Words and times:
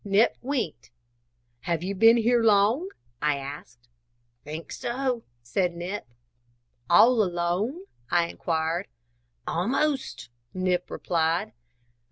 Nip 0.03 0.35
winked. 0.41 0.89
"Have 1.59 1.83
you 1.83 1.93
been 1.93 2.17
here 2.17 2.41
long?" 2.41 2.89
I 3.21 3.37
asked. 3.37 3.87
"Think 4.43 4.71
so," 4.71 5.21
said 5.43 5.75
Nip. 5.75 6.07
"All 6.89 7.21
alone?" 7.21 7.81
I 8.09 8.25
inquired. 8.25 8.87
"Almost," 9.45 10.29
Nip 10.55 10.89
replied. 10.89 11.53